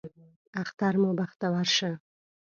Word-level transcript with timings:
اختر 0.61 0.93
مو 1.01 1.11
بختور 1.19 1.65
شه 1.75 1.91